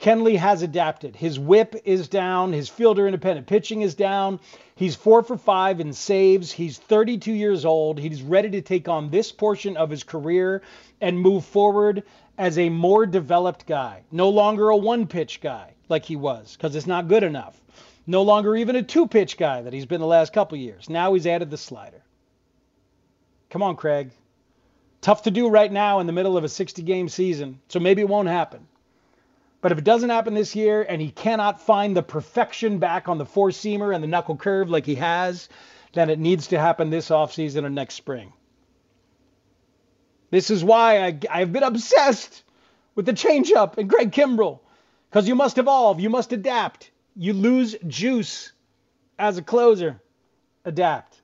[0.00, 1.14] Kenley has adapted.
[1.14, 2.54] His whip is down.
[2.54, 4.40] His fielder independent pitching is down.
[4.74, 6.50] He's four for five in saves.
[6.50, 7.98] He's 32 years old.
[7.98, 10.62] He's ready to take on this portion of his career
[11.02, 12.02] and move forward
[12.38, 14.02] as a more developed guy.
[14.10, 17.60] No longer a one pitch guy like he was because it's not good enough.
[18.06, 20.88] No longer even a two pitch guy that he's been the last couple years.
[20.88, 22.02] Now he's added the slider.
[23.50, 24.12] Come on, Craig.
[25.02, 28.00] Tough to do right now in the middle of a 60 game season, so maybe
[28.00, 28.66] it won't happen.
[29.60, 33.18] But if it doesn't happen this year and he cannot find the perfection back on
[33.18, 35.48] the four seamer and the knuckle curve like he has,
[35.92, 38.32] then it needs to happen this offseason or next spring.
[40.30, 42.44] This is why I, I've been obsessed
[42.94, 44.60] with the changeup and Greg Kimbrel.
[45.10, 46.90] Because you must evolve, you must adapt.
[47.16, 48.52] You lose juice
[49.18, 50.00] as a closer.
[50.64, 51.20] Adapt.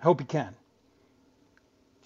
[0.00, 0.54] I hope you can.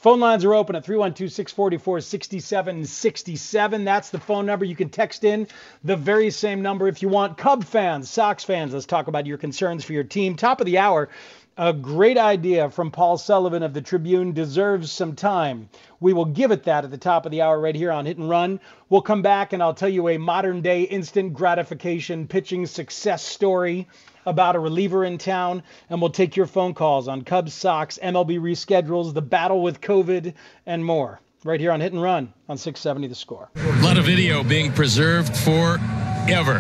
[0.01, 3.85] Phone lines are open at 312 644 6767.
[3.85, 4.65] That's the phone number.
[4.65, 5.47] You can text in
[5.85, 7.37] the very same number if you want.
[7.37, 10.37] Cub fans, Sox fans, let's talk about your concerns for your team.
[10.37, 11.11] Top of the hour,
[11.59, 15.69] a great idea from Paul Sullivan of the Tribune deserves some time.
[16.01, 18.17] We will give it that at the top of the hour right here on Hit
[18.17, 18.59] and Run.
[18.89, 23.87] We'll come back and I'll tell you a modern day instant gratification pitching success story
[24.27, 28.39] about a reliever in town, and we'll take your phone calls on Cubs, Sox, MLB
[28.39, 30.35] reschedules, the battle with COVID,
[30.67, 31.21] and more.
[31.45, 33.51] right here on Hit and Run on 670 The Score.
[33.57, 36.59] A lot of video being preserved forever.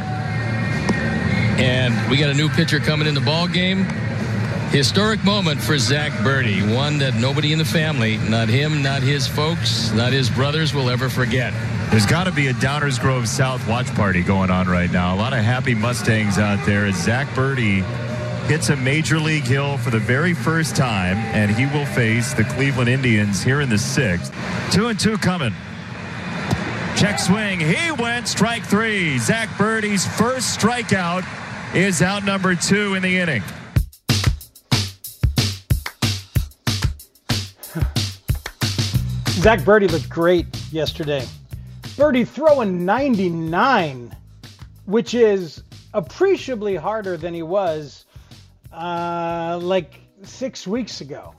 [1.58, 3.84] And we got a new pitcher coming in the ball game.
[4.70, 9.26] Historic moment for Zach Burdi, one that nobody in the family, not him, not his
[9.26, 11.52] folks, not his brothers, will ever forget.
[11.90, 15.12] There's got to be a Downers Grove South watch party going on right now.
[15.12, 17.82] A lot of happy Mustangs out there as Zach Burdi
[18.46, 22.44] hits a major league hill for the very first time, and he will face the
[22.44, 24.32] Cleveland Indians here in the sixth.
[24.70, 25.52] Two and two coming.
[26.96, 27.58] Check swing.
[27.58, 29.18] He went strike three.
[29.18, 31.26] Zach Burdi's first strikeout
[31.74, 33.42] is out number two in the inning.
[39.40, 41.26] Zach Burdi looked great yesterday.
[42.00, 44.16] Burdi throwing 99,
[44.86, 48.06] which is appreciably harder than he was
[48.72, 51.34] uh, like six weeks ago.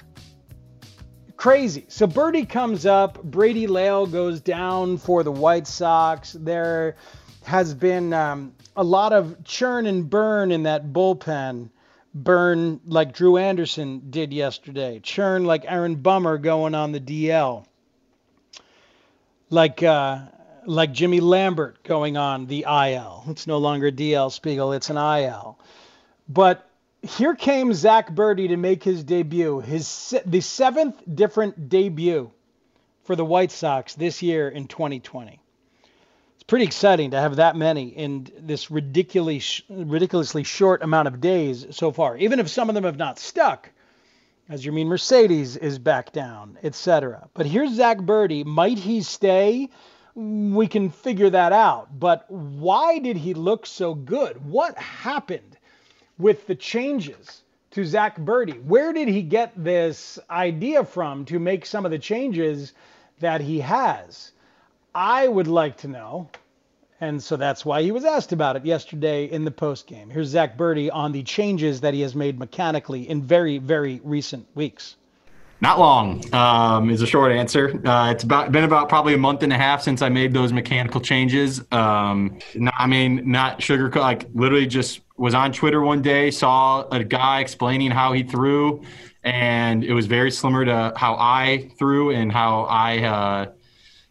[1.35, 1.85] Crazy.
[1.87, 3.23] So Burdi comes up.
[3.23, 6.33] Brady Lail goes down for the White Sox.
[6.33, 6.95] There
[7.43, 11.71] has been um, a lot of churn and burn in that bullpen.
[12.13, 14.99] Burn like Drew Anderson did yesterday.
[14.99, 17.65] Churn like Aaron Bummer going on the DL.
[19.49, 20.19] Like uh,
[20.65, 23.23] like Jimmy Lambert going on the IL.
[23.27, 25.57] It's no longer DL Spiegel, it's an IL.
[26.27, 26.67] But
[27.01, 32.31] here came Zach Burdi to make his debut, his the seventh different debut
[33.03, 35.39] for the White Sox this year in 2020.
[36.35, 41.65] It's pretty exciting to have that many in this ridiculously ridiculously short amount of days
[41.71, 42.17] so far.
[42.17, 43.69] Even if some of them have not stuck,
[44.49, 47.29] as Yermin Mercedes is back down, etc.
[47.33, 48.45] But here's Zach Burdi.
[48.45, 49.69] Might he stay?
[50.15, 51.99] We can figure that out.
[51.99, 54.45] But why did he look so good?
[54.45, 55.57] What happened
[56.17, 58.63] with the changes to Zach Burdi?
[58.63, 62.73] Where did he get this idea from to make some of the changes
[63.19, 64.31] that he has?
[64.93, 66.29] I would like to know.
[66.99, 70.09] And so that's why he was asked about it yesterday in the post game.
[70.11, 74.45] Here's Zach Burdi on the changes that he has made mechanically in very, very recent
[74.53, 74.95] weeks.
[75.61, 77.79] Not long um, is a short answer.
[77.87, 80.51] Uh, it's about been about probably a month and a half since I made those
[80.51, 81.63] mechanical changes.
[81.71, 83.87] Um, not, I mean, not sugar.
[83.91, 88.81] Like literally, just was on Twitter one day, saw a guy explaining how he threw,
[89.23, 93.51] and it was very similar to how I threw and how I uh,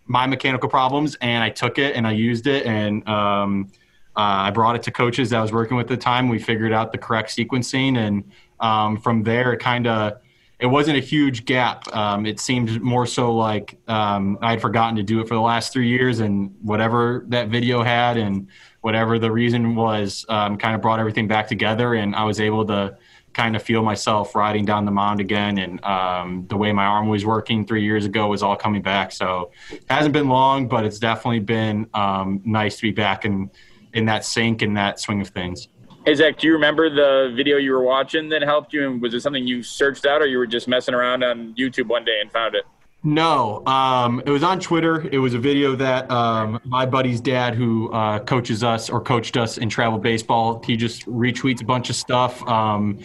[0.07, 1.17] my mechanical problems.
[1.21, 3.73] And I took it and I used it, and um,
[4.17, 6.29] uh, I brought it to coaches that I was working with at the time.
[6.29, 10.21] We figured out the correct sequencing, and um, from there, it kind of
[10.61, 11.89] it wasn't a huge gap.
[11.97, 15.41] Um, it seemed more so like um, I had forgotten to do it for the
[15.41, 18.49] last three years, and whatever that video had and
[18.83, 22.67] whatever the reason was, um, kind of brought everything back together, and I was able
[22.67, 22.97] to
[23.33, 27.09] kind of feel myself riding down the mound again, and um, the way my arm
[27.09, 29.13] was working three years ago was all coming back.
[29.13, 33.51] So it hasn't been long, but it's definitely been um, nice to be back in
[33.93, 35.69] in that sync and that swing of things.
[36.07, 38.91] Hey Zack, do you remember the video you were watching that helped you?
[38.91, 41.89] And was it something you searched out, or you were just messing around on YouTube
[41.89, 42.65] one day and found it?
[43.03, 45.07] No, um, it was on Twitter.
[45.13, 49.37] It was a video that um, my buddy's dad, who uh, coaches us or coached
[49.37, 52.99] us in travel baseball, he just retweets a bunch of stuff um,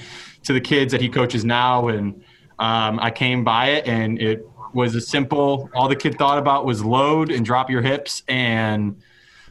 [0.43, 2.23] to the kids that he coaches now, and
[2.60, 5.69] um, I came by it, and it was a simple.
[5.75, 9.01] All the kid thought about was load and drop your hips, and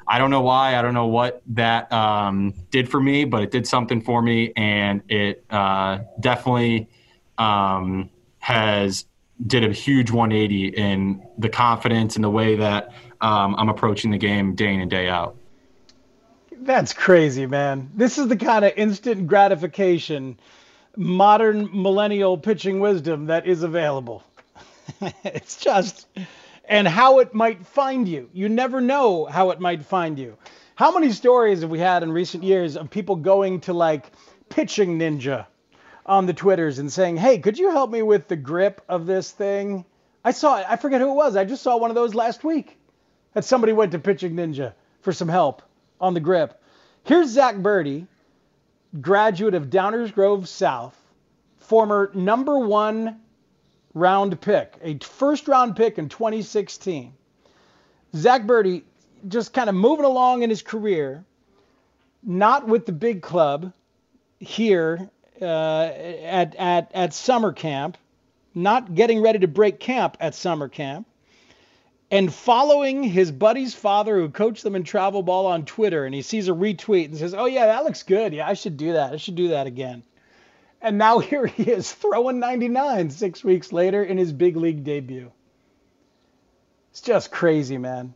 [0.07, 0.77] I don't know why.
[0.77, 4.53] I don't know what that um, did for me, but it did something for me,
[4.57, 6.89] and it uh, definitely
[7.39, 9.07] um, has
[9.47, 14.19] did a huge 180 in the confidence and the way that um, I'm approaching the
[14.19, 15.37] game day in and day out.
[16.61, 17.91] That's crazy, man.
[17.95, 20.39] This is the kind of instant gratification,
[20.97, 24.23] modern millennial pitching wisdom that is available.
[25.25, 26.07] it's just
[26.69, 28.29] and how it might find you.
[28.33, 30.37] You never know how it might find you.
[30.77, 34.11] How many stories have we had in recent years of people going to like
[34.49, 35.47] pitching ninja
[36.07, 39.31] on the Twitters and saying, "Hey, could you help me with the grip of this
[39.31, 39.85] thing?"
[40.25, 41.37] I saw I forget who it was.
[41.37, 42.79] I just saw one of those last week.
[43.35, 45.63] That somebody went to pitching ninja for some help
[46.01, 46.61] on the grip.
[47.05, 48.07] Here's Zach Burdi,
[49.01, 50.97] graduate of Downers Grove South,
[51.59, 53.21] former number one
[53.95, 57.15] round pick, a first round pick in 2016.
[58.15, 58.83] Zach Burdi
[59.27, 61.25] just kind of moving along in his career,
[62.23, 63.73] not with the big club
[64.41, 65.09] here
[65.41, 67.97] uh, at, at, at summer camp,
[68.55, 71.07] not getting ready to break camp at summer camp,
[72.11, 76.05] and following his buddy's father who coached them in travel ball on Twitter.
[76.05, 78.33] And he sees a retweet and says, Oh, yeah, that looks good.
[78.33, 79.13] Yeah, I should do that.
[79.13, 80.05] I should do that again.
[80.85, 85.33] And now here he is throwing 99 six weeks later in his big league debut.
[86.93, 88.15] It's just crazy, man.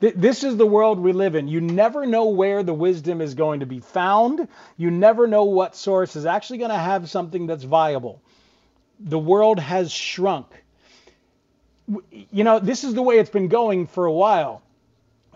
[0.00, 1.48] This is the world we live in.
[1.48, 4.48] You never know where the wisdom is going to be found.
[4.76, 8.20] You never know what source is actually going to have something that's viable.
[9.00, 10.46] The world has shrunk.
[12.10, 14.62] You know, this is the way it's been going for a while.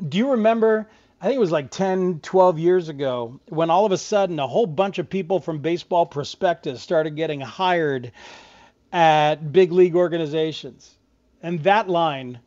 [0.06, 0.88] Do you remember?
[1.20, 4.46] I think it was like 10, 12 years ago when all of a sudden a
[4.46, 8.12] whole bunch of people from Baseball Prospectus started getting hired
[8.92, 10.96] at big league organizations.
[11.42, 12.38] And that line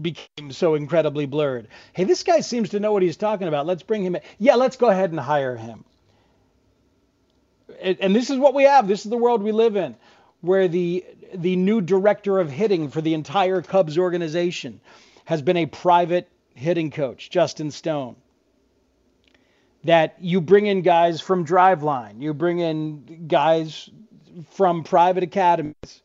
[0.00, 1.68] became so incredibly blurred.
[1.94, 3.66] Hey, this guy seems to know what he's talking about.
[3.66, 4.22] Let's bring him in.
[4.38, 5.84] Yeah, let's go ahead and hire him.
[7.80, 8.86] And this is what we have.
[8.86, 9.96] This is the world we live in,
[10.40, 11.04] where the
[11.34, 14.80] the new director of hitting for the entire Cubs organization
[15.24, 18.16] has been a private hitting coach, Justin Stone.
[19.84, 23.90] That you bring in guys from Driveline, you bring in guys
[24.50, 26.02] from private academies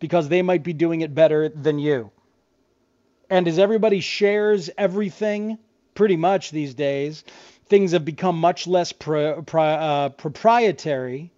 [0.00, 2.10] because they might be doing it better than you.
[3.30, 5.58] And as everybody shares everything
[5.94, 7.24] pretty much these days,
[7.66, 11.30] things have become much less pro, pro, uh, proprietary.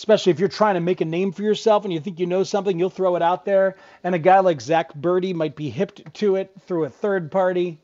[0.00, 2.42] Especially if you're trying to make a name for yourself and you think you know
[2.42, 3.76] something, you'll throw it out there.
[4.02, 7.78] And a guy like Zach Burdi might be hipped to it through a third party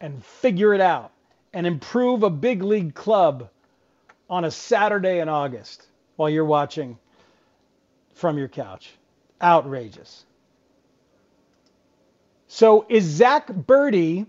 [0.00, 1.12] and figure it out
[1.52, 3.50] and improve a big league club
[4.28, 5.86] on a Saturday in August
[6.16, 6.98] while you're watching
[8.14, 8.90] from your couch.
[9.40, 10.24] Outrageous.
[12.48, 14.26] So is Zach Burdi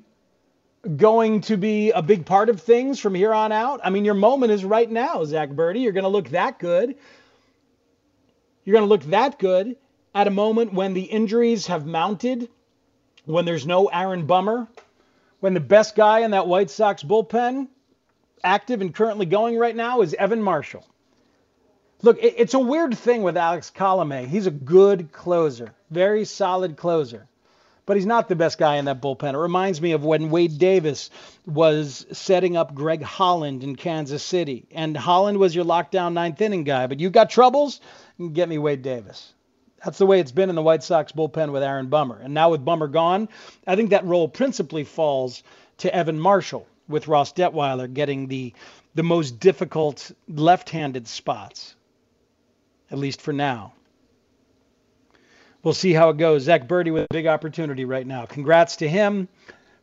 [0.97, 3.81] going to be a big part of things from here on out?
[3.83, 5.81] I mean, your moment is right now, Zach Burdi.
[5.81, 6.95] You're going to look that good.
[8.63, 9.75] You're going to look that good
[10.13, 12.49] at a moment when the injuries have mounted,
[13.25, 14.67] when there's no Aaron Bummer,
[15.39, 17.67] when the best guy in that White Sox bullpen,
[18.43, 20.85] active and currently going right now, is Evan Marshall.
[22.01, 24.27] Look, it's a weird thing with Alex Colome.
[24.27, 27.27] He's a good closer, very solid closer
[27.85, 29.33] but he's not the best guy in that bullpen.
[29.33, 31.09] It reminds me of when Wade Davis
[31.45, 36.63] was setting up Greg Holland in Kansas City, and Holland was your lockdown ninth inning
[36.63, 36.87] guy.
[36.87, 37.81] But you got troubles,
[38.33, 39.33] get me Wade Davis.
[39.83, 42.19] That's the way it's been in the White Sox bullpen with Aaron Bummer.
[42.19, 43.29] And now with Bummer gone,
[43.67, 45.43] I think that role principally falls
[45.77, 48.53] to Evan Marshall, with Ross Detwiler getting the
[48.95, 51.75] the most difficult left-handed spots,
[52.89, 53.73] at least for now
[55.65, 56.43] we'll see how it goes.
[56.43, 58.25] Zach Burdi with a big opportunity right now.
[58.25, 59.27] Congrats to him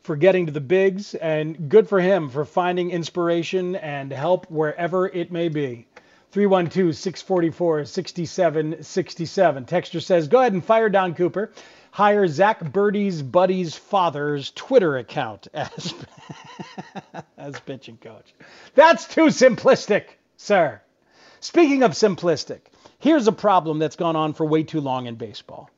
[0.03, 5.07] for getting to the bigs, and good for him for finding inspiration and help wherever
[5.09, 5.87] it may be.
[6.31, 9.65] 312 644 6767.
[9.67, 11.53] Texture says, Go ahead and fire Don Cooper.
[11.91, 15.95] Hire Zach Burdi's buddy's father's Twitter account as,
[17.37, 18.33] as pitching coach.
[18.75, 20.05] That's too simplistic,
[20.39, 20.81] sir.
[21.41, 22.61] Speaking of simplistic,
[23.03, 25.69] here's a problem that's gone on for way too long in baseball.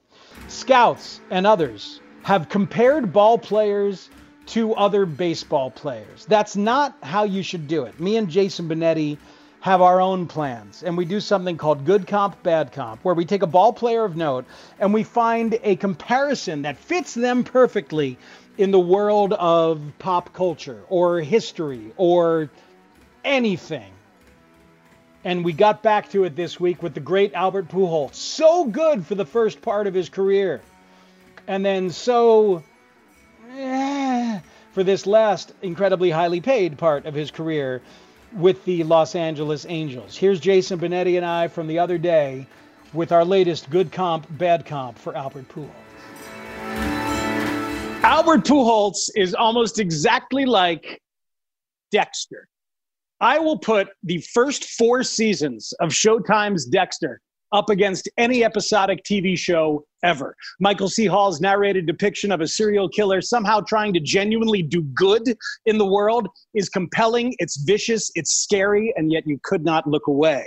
[0.47, 4.11] Scouts and others have compared ball players
[4.47, 6.27] to other baseball players.
[6.27, 7.99] That's not how you should do it.
[7.99, 9.17] Me and Jason Benetti
[9.61, 13.25] have our own plans, and we do something called good comp, bad comp, where we
[13.25, 14.45] take a ball player of note
[14.79, 18.19] and we find a comparison that fits them perfectly
[18.59, 22.51] in the world of pop culture or history or
[23.25, 23.94] anything.
[25.25, 28.15] And we got back to it this week with the great Albert Pujols.
[28.15, 30.61] So good for the first part of his career.
[31.47, 32.63] And then so
[33.51, 34.41] eh,
[34.73, 37.81] for this last incredibly highly paid part of his career
[38.33, 40.17] with the Los Angeles Angels.
[40.17, 42.47] Here's Jason Benetti and I from the other day
[42.93, 45.71] with our latest good comp, bad comp for Albert Pujols.
[48.05, 51.01] Albert Pujols is almost exactly like
[51.91, 52.47] Dexter.
[53.25, 57.23] I will put the first four seasons of Showtime's Dexter
[57.55, 60.37] up against any episodic TV show ever.
[60.61, 61.07] Michael C.
[61.07, 65.23] Hall's narrated depiction of a serial killer somehow trying to genuinely do good
[65.65, 70.07] in the world is compelling, it's vicious, it's scary, and yet you could not look
[70.07, 70.45] away.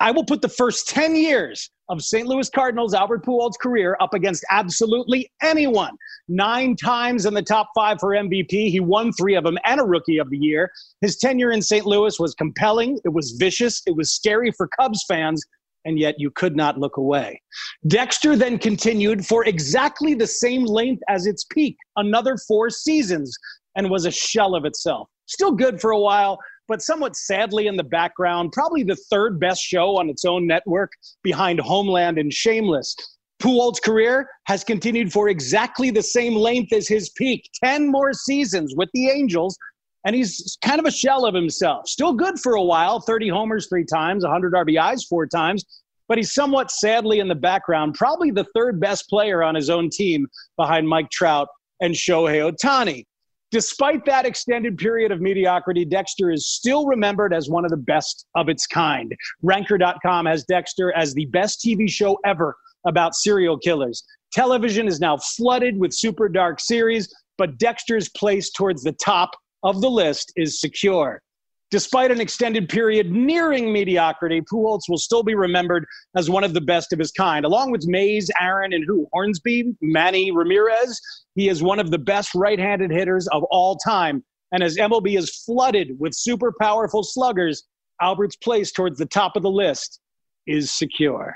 [0.00, 2.26] I will put the first 10 years of St.
[2.26, 5.96] Louis Cardinals Albert Pujols' career up against absolutely anyone.
[6.28, 8.70] Nine times in the top five for MVP.
[8.70, 10.70] He won three of them and a Rookie of the Year.
[11.00, 11.86] His tenure in St.
[11.86, 12.98] Louis was compelling.
[13.04, 13.82] It was vicious.
[13.86, 15.44] It was scary for Cubs fans,
[15.84, 17.40] and yet you could not look away.
[17.86, 23.36] Dexter then continued for exactly the same length as its peak, another four seasons,
[23.76, 25.08] and was a shell of itself.
[25.26, 26.38] Still good for a while,
[26.68, 30.92] but somewhat sadly in the background, probably the third best show on its own network
[31.22, 32.94] behind Homeland and Shameless.
[33.40, 38.74] Pujols' career has continued for exactly the same length as his peak 10 more seasons
[38.76, 39.56] with the Angels,
[40.04, 41.86] and he's kind of a shell of himself.
[41.86, 45.64] Still good for a while 30 homers three times, 100 RBIs four times,
[46.08, 49.90] but he's somewhat sadly in the background, probably the third best player on his own
[49.90, 51.48] team behind Mike Trout
[51.80, 53.04] and Shohei Ohtani.
[53.52, 58.26] Despite that extended period of mediocrity, Dexter is still remembered as one of the best
[58.34, 59.14] of its kind.
[59.42, 64.04] Ranker.com has Dexter as the best TV show ever about serial killers.
[64.32, 69.30] Television is now flooded with super dark series, but Dexter's place towards the top
[69.62, 71.22] of the list is secure.
[71.70, 75.84] Despite an extended period nearing mediocrity, Pujols will still be remembered
[76.16, 77.44] as one of the best of his kind.
[77.44, 79.08] Along with Mays, Aaron, and who?
[79.12, 81.00] Hornsby, Manny Ramirez.
[81.34, 84.24] He is one of the best right-handed hitters of all time.
[84.52, 87.64] And as MLB is flooded with super powerful sluggers,
[88.00, 90.00] Albert's place towards the top of the list
[90.46, 91.34] is secure.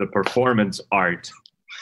[0.00, 1.30] The performance art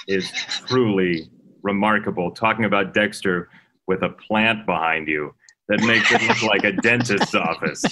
[0.08, 0.30] is
[0.66, 1.30] truly
[1.62, 2.32] remarkable.
[2.32, 3.48] Talking about Dexter
[3.86, 5.34] with a plant behind you
[5.72, 7.82] that makes it look like a dentist's office.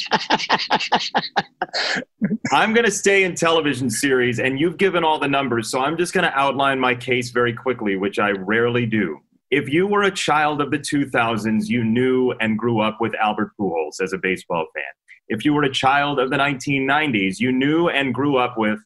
[2.53, 5.97] I'm going to stay in television series, and you've given all the numbers, so I'm
[5.97, 9.21] just going to outline my case very quickly, which I rarely do.
[9.51, 13.53] If you were a child of the 2000s, you knew and grew up with Albert
[13.59, 14.85] Pujols as a baseball fan.
[15.29, 18.79] If you were a child of the 1990s, you knew and grew up with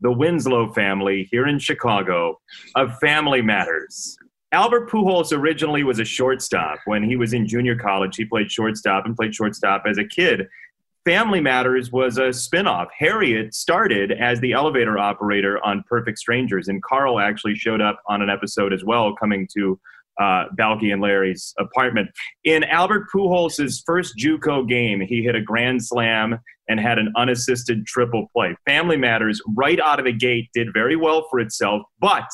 [0.00, 2.38] the Winslow family here in Chicago
[2.76, 4.16] of Family Matters.
[4.52, 6.78] Albert Pujols originally was a shortstop.
[6.84, 10.46] When he was in junior college, he played shortstop and played shortstop as a kid.
[11.04, 12.88] Family Matters was a spinoff.
[12.96, 18.22] Harriet started as the elevator operator on Perfect Strangers, and Carl actually showed up on
[18.22, 19.78] an episode as well, coming to
[20.20, 22.08] uh, Balki and Larry's apartment.
[22.44, 26.38] In Albert Pujols' first JUCO game, he hit a grand slam
[26.68, 28.56] and had an unassisted triple play.
[28.64, 32.26] Family Matters, right out of the gate, did very well for itself, but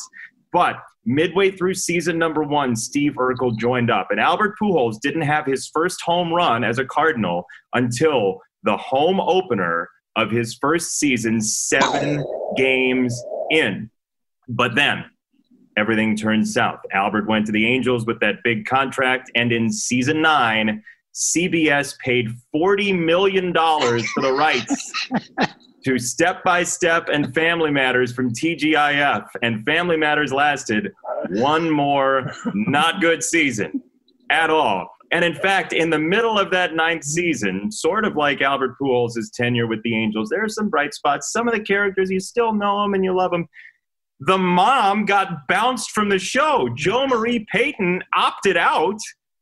[0.53, 5.45] but midway through season number one, Steve Urkel joined up, and Albert Pujols didn't have
[5.45, 11.41] his first home run as a Cardinal until the home opener of his first season,
[11.41, 12.23] seven
[12.55, 13.89] games in.
[14.47, 15.05] But then
[15.75, 16.79] everything turned south.
[16.93, 20.83] Albert went to the Angels with that big contract, and in season nine,
[21.13, 25.07] CBS paid $40 million for the rights
[25.85, 29.25] to Step by Step and Family Matters from TGIF.
[29.41, 30.91] And Family Matters lasted
[31.29, 33.81] one more not good season
[34.29, 34.89] at all.
[35.11, 39.31] And in fact, in the middle of that ninth season, sort of like Albert Pujols'
[39.31, 41.31] tenure with the Angels, there are some bright spots.
[41.31, 43.47] Some of the characters, you still know them and you love them.
[44.21, 46.67] The mom got bounced from the show.
[46.75, 48.97] Jo Marie Payton opted out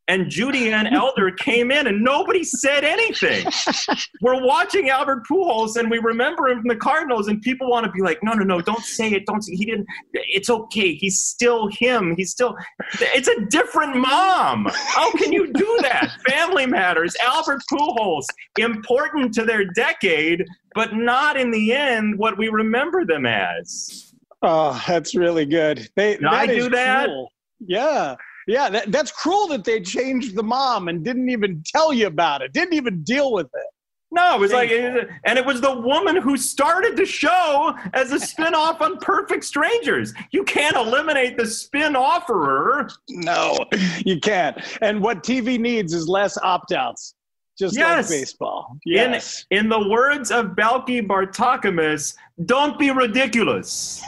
[0.07, 3.45] and Judy Ann Elder came in and nobody said anything.
[4.21, 7.91] We're watching Albert Pujols and we remember him from the Cardinals and people want to
[7.91, 9.25] be like, no, no, no, don't say it.
[9.25, 9.87] Don't say, he didn't.
[10.13, 10.93] It's okay.
[10.93, 12.15] He's still him.
[12.17, 12.55] He's still,
[12.99, 14.67] it's a different mom.
[14.69, 16.11] How can you do that?
[16.27, 17.15] Family matters.
[17.23, 18.25] Albert Pujols,
[18.57, 24.13] important to their decade, but not in the end what we remember them as.
[24.41, 25.87] Oh, that's really good.
[25.95, 27.07] They, Did I do that?
[27.07, 27.31] Cool.
[27.59, 28.15] Yeah.
[28.47, 32.41] Yeah, that, that's cruel that they changed the mom and didn't even tell you about
[32.41, 33.67] it, didn't even deal with it.
[34.13, 38.19] No, it was like, and it was the woman who started the show as a
[38.19, 40.13] spin-off on Perfect Strangers.
[40.31, 42.89] You can't eliminate the spin-offerer.
[43.07, 43.57] No,
[44.05, 44.57] you can't.
[44.81, 47.15] And what TV needs is less opt-outs,
[47.57, 48.09] just yes.
[48.09, 48.75] like baseball.
[48.85, 49.45] Yes.
[49.49, 54.03] In, in the words of Balki Bartokomous, don't be ridiculous.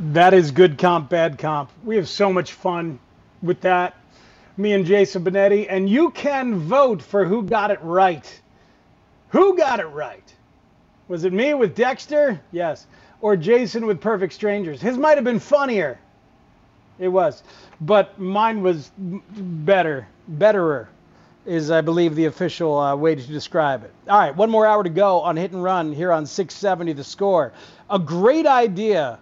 [0.00, 1.70] That is good comp, bad comp.
[1.82, 3.00] We have so much fun
[3.42, 3.96] with that.
[4.56, 8.40] Me and Jason Benetti, and you can vote for who got it right.
[9.30, 10.22] Who got it right?
[11.08, 12.40] Was it me with Dexter?
[12.52, 12.86] Yes.
[13.20, 14.80] Or Jason with Perfect Strangers?
[14.80, 15.98] His might have been funnier.
[17.00, 17.42] It was.
[17.80, 20.06] But mine was better.
[20.28, 20.88] Betterer
[21.44, 23.92] is, I believe, the official uh, way to describe it.
[24.08, 27.04] All right, one more hour to go on Hit and Run here on 670 The
[27.04, 27.52] Score.
[27.90, 29.18] A great idea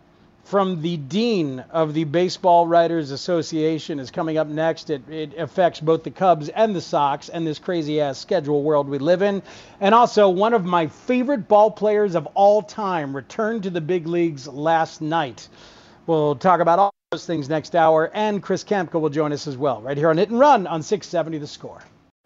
[0.47, 4.91] from the dean of the Baseball Writers Association is coming up next.
[4.91, 8.89] It, it, affects both the Cubs and the Sox and this crazy ass schedule world
[8.89, 9.43] we live in.
[9.81, 14.07] And also, one of my favorite ball players of all time returned to the big
[14.07, 15.49] leagues last night.
[16.07, 19.57] We'll talk about all those things next hour, and Chris Kamka will join us as
[19.57, 21.83] well, right here on Hit and Run on 670 The Score.